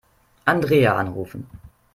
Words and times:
Andrea 0.45 0.95
anrufen. 0.95 1.45